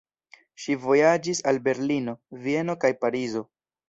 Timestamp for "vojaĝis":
0.85-1.41